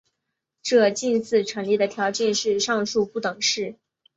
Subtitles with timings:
[0.63, 3.75] 这近似成立的条件是上述不等式。